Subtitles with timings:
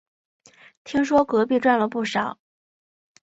[0.83, 2.39] 听说隔壁赚了不少